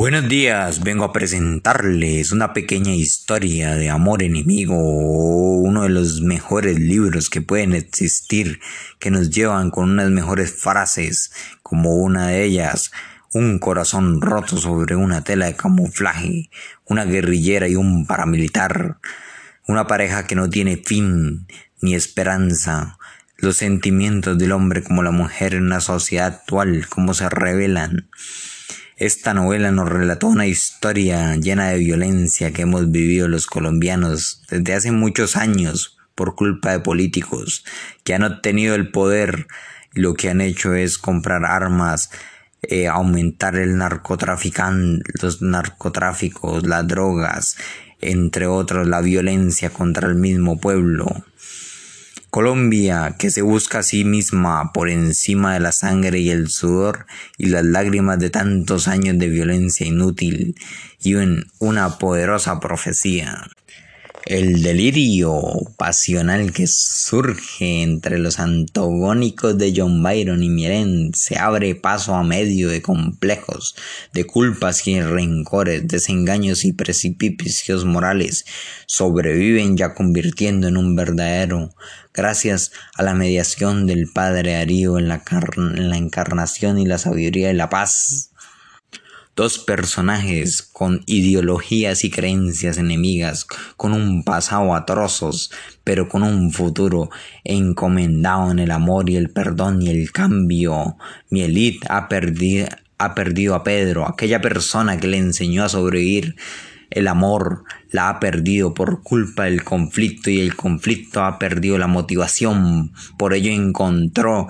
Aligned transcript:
Buenos 0.00 0.30
días, 0.30 0.82
vengo 0.82 1.04
a 1.04 1.12
presentarles 1.12 2.32
una 2.32 2.54
pequeña 2.54 2.94
historia 2.94 3.74
de 3.74 3.90
amor 3.90 4.22
enemigo, 4.22 4.74
uno 4.78 5.82
de 5.82 5.90
los 5.90 6.22
mejores 6.22 6.80
libros 6.80 7.28
que 7.28 7.42
pueden 7.42 7.74
existir, 7.74 8.60
que 8.98 9.10
nos 9.10 9.28
llevan 9.28 9.70
con 9.70 9.90
unas 9.90 10.08
mejores 10.08 10.54
frases, 10.54 11.32
como 11.62 11.96
una 11.96 12.28
de 12.28 12.44
ellas, 12.44 12.92
un 13.34 13.58
corazón 13.58 14.22
roto 14.22 14.56
sobre 14.56 14.96
una 14.96 15.22
tela 15.22 15.44
de 15.44 15.56
camuflaje, 15.56 16.48
una 16.86 17.04
guerrillera 17.04 17.68
y 17.68 17.76
un 17.76 18.06
paramilitar, 18.06 18.96
una 19.66 19.86
pareja 19.86 20.26
que 20.26 20.34
no 20.34 20.48
tiene 20.48 20.78
fin 20.78 21.46
ni 21.82 21.94
esperanza, 21.94 22.96
los 23.36 23.58
sentimientos 23.58 24.38
del 24.38 24.52
hombre 24.52 24.82
como 24.82 25.02
la 25.02 25.10
mujer 25.10 25.52
en 25.52 25.68
la 25.68 25.82
sociedad 25.82 26.26
actual, 26.28 26.86
cómo 26.88 27.12
se 27.12 27.28
revelan. 27.28 28.08
Esta 29.00 29.32
novela 29.32 29.72
nos 29.72 29.88
relató 29.88 30.26
una 30.26 30.46
historia 30.46 31.34
llena 31.36 31.70
de 31.70 31.78
violencia 31.78 32.52
que 32.52 32.62
hemos 32.62 32.90
vivido 32.90 33.28
los 33.28 33.46
colombianos 33.46 34.42
desde 34.50 34.74
hace 34.74 34.92
muchos 34.92 35.36
años 35.36 35.96
por 36.14 36.34
culpa 36.34 36.72
de 36.72 36.80
políticos 36.80 37.64
que 38.04 38.12
han 38.12 38.24
obtenido 38.24 38.74
el 38.74 38.90
poder 38.90 39.46
y 39.94 40.00
lo 40.00 40.12
que 40.12 40.28
han 40.28 40.42
hecho 40.42 40.74
es 40.74 40.98
comprar 40.98 41.46
armas, 41.46 42.10
eh, 42.60 42.88
aumentar 42.88 43.56
el 43.56 43.78
los 43.78 45.40
narcotráficos, 45.40 46.66
las 46.66 46.86
drogas, 46.86 47.56
entre 48.02 48.48
otros 48.48 48.86
la 48.86 49.00
violencia 49.00 49.70
contra 49.70 50.08
el 50.08 50.16
mismo 50.16 50.60
pueblo. 50.60 51.24
Colombia, 52.30 53.16
que 53.18 53.30
se 53.30 53.42
busca 53.42 53.80
a 53.80 53.82
sí 53.82 54.04
misma 54.04 54.72
por 54.72 54.88
encima 54.88 55.54
de 55.54 55.60
la 55.60 55.72
sangre 55.72 56.20
y 56.20 56.30
el 56.30 56.48
sudor 56.48 57.06
y 57.36 57.46
las 57.46 57.64
lágrimas 57.64 58.20
de 58.20 58.30
tantos 58.30 58.86
años 58.86 59.18
de 59.18 59.28
violencia 59.28 59.84
inútil 59.84 60.54
y 61.02 61.16
en 61.16 61.46
una 61.58 61.98
poderosa 61.98 62.60
profecía. 62.60 63.50
El 64.26 64.62
delirio 64.62 65.40
pasional 65.78 66.52
que 66.52 66.66
surge 66.66 67.82
entre 67.82 68.18
los 68.18 68.38
antagónicos 68.38 69.56
de 69.56 69.72
John 69.74 70.02
Byron 70.02 70.42
y 70.42 70.50
Miren 70.50 71.12
se 71.14 71.38
abre 71.38 71.74
paso 71.74 72.14
a 72.14 72.22
medio 72.22 72.68
de 72.68 72.82
complejos, 72.82 73.74
de 74.12 74.24
culpas 74.24 74.86
y 74.86 75.00
rencores, 75.00 75.88
desengaños 75.88 76.66
y 76.66 76.72
precipicios 76.72 77.86
morales, 77.86 78.44
sobreviven 78.86 79.78
ya 79.78 79.94
convirtiendo 79.94 80.68
en 80.68 80.76
un 80.76 80.94
verdadero, 80.94 81.74
gracias 82.12 82.72
a 82.94 83.02
la 83.02 83.14
mediación 83.14 83.86
del 83.86 84.06
Padre 84.12 84.56
Arío 84.56 84.98
en 84.98 85.08
la, 85.08 85.22
en 85.56 85.88
la 85.88 85.96
encarnación 85.96 86.78
y 86.78 86.84
la 86.84 86.98
sabiduría 86.98 87.48
de 87.48 87.54
la 87.54 87.70
paz 87.70 88.29
Dos 89.36 89.58
personajes 89.58 90.60
con 90.60 91.02
ideologías 91.06 92.04
y 92.04 92.10
creencias 92.10 92.78
enemigas, 92.78 93.46
con 93.76 93.92
un 93.92 94.24
pasado 94.24 94.74
atrozos, 94.74 95.50
pero 95.84 96.08
con 96.08 96.22
un 96.22 96.52
futuro 96.52 97.10
encomendado 97.44 98.50
en 98.50 98.58
el 98.58 98.70
amor 98.70 99.08
y 99.08 99.16
el 99.16 99.30
perdón 99.30 99.82
y 99.82 99.88
el 99.88 100.10
cambio. 100.10 100.96
Mielit 101.30 101.84
ha 101.88 102.08
perdido, 102.08 102.68
ha 102.98 103.14
perdido 103.14 103.54
a 103.54 103.62
Pedro, 103.62 104.06
aquella 104.06 104.40
persona 104.40 104.98
que 104.98 105.06
le 105.06 105.16
enseñó 105.16 105.64
a 105.64 105.68
sobrevivir. 105.68 106.36
El 106.90 107.06
amor 107.06 107.62
la 107.92 108.08
ha 108.08 108.20
perdido 108.20 108.74
por 108.74 109.02
culpa 109.04 109.44
del 109.44 109.62
conflicto 109.62 110.28
y 110.28 110.40
el 110.40 110.56
conflicto 110.56 111.22
ha 111.22 111.38
perdido 111.38 111.78
la 111.78 111.86
motivación. 111.86 112.92
Por 113.16 113.32
ello 113.32 113.52
encontró 113.52 114.48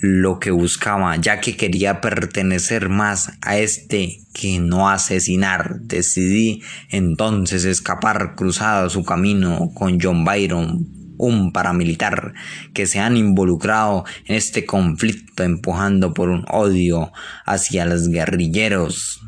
lo 0.00 0.38
que 0.38 0.50
buscaba, 0.50 1.16
ya 1.16 1.40
que 1.40 1.56
quería 1.56 2.00
pertenecer 2.00 2.88
más 2.88 3.32
a 3.42 3.58
este 3.58 4.20
que 4.32 4.60
no 4.60 4.88
asesinar. 4.88 5.80
Decidí 5.80 6.62
entonces 6.88 7.64
escapar 7.64 8.34
cruzado 8.36 8.88
su 8.90 9.04
camino 9.04 9.70
con 9.74 10.00
John 10.00 10.24
Byron, 10.24 10.86
un 11.16 11.52
paramilitar 11.52 12.34
que 12.72 12.86
se 12.86 13.00
han 13.00 13.16
involucrado 13.16 14.04
en 14.26 14.36
este 14.36 14.64
conflicto 14.64 15.42
empujando 15.42 16.14
por 16.14 16.28
un 16.28 16.44
odio 16.48 17.12
hacia 17.44 17.84
los 17.84 18.08
guerrilleros. 18.08 19.20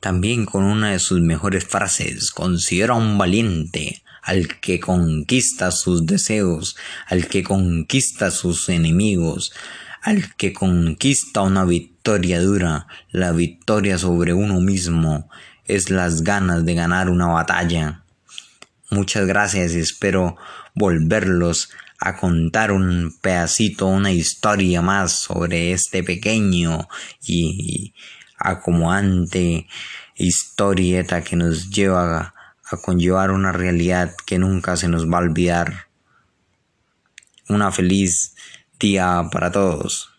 También 0.00 0.44
con 0.44 0.64
una 0.64 0.92
de 0.92 0.98
sus 0.98 1.20
mejores 1.20 1.64
frases, 1.64 2.30
considera 2.30 2.94
un 2.94 3.18
valiente 3.18 4.02
al 4.28 4.60
que 4.60 4.78
conquista 4.78 5.70
sus 5.70 6.04
deseos, 6.04 6.76
al 7.06 7.28
que 7.28 7.42
conquista 7.42 8.30
sus 8.30 8.68
enemigos, 8.68 9.54
al 10.02 10.34
que 10.36 10.52
conquista 10.52 11.40
una 11.40 11.64
victoria 11.64 12.38
dura, 12.42 12.88
la 13.10 13.32
victoria 13.32 13.96
sobre 13.96 14.34
uno 14.34 14.60
mismo, 14.60 15.30
es 15.64 15.88
las 15.88 16.24
ganas 16.24 16.66
de 16.66 16.74
ganar 16.74 17.08
una 17.08 17.28
batalla. 17.28 18.02
Muchas 18.90 19.26
gracias 19.26 19.72
espero 19.72 20.36
volverlos 20.74 21.70
a 21.98 22.18
contar 22.18 22.70
un 22.70 23.16
pedacito, 23.22 23.86
una 23.86 24.12
historia 24.12 24.82
más 24.82 25.12
sobre 25.12 25.72
este 25.72 26.02
pequeño 26.02 26.86
y 27.26 27.94
acomodante 28.36 29.66
historieta 30.16 31.24
que 31.24 31.36
nos 31.36 31.70
lleva 31.70 32.34
a 32.70 32.76
conllevar 32.76 33.30
una 33.30 33.52
realidad 33.52 34.14
que 34.26 34.38
nunca 34.38 34.76
se 34.76 34.88
nos 34.88 35.10
va 35.10 35.18
a 35.18 35.22
olvidar. 35.22 35.88
Una 37.48 37.72
feliz 37.72 38.34
día 38.78 39.28
para 39.32 39.50
todos. 39.50 40.17